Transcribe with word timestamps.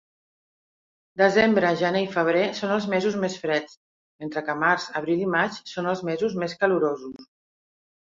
Desembre, 1.21 1.73
gener 1.81 1.99
i 2.05 2.07
febrer 2.15 2.45
són 2.59 2.73
els 2.75 2.87
mesos 2.93 3.17
més 3.23 3.35
freds, 3.41 3.75
mentre 4.23 4.43
que 4.47 4.55
març, 4.63 4.87
abril 5.01 5.21
i 5.27 5.29
maig 5.35 5.61
són 5.73 5.91
els 5.93 6.03
mesos 6.09 6.39
més 6.45 6.57
calorosos. 6.65 7.29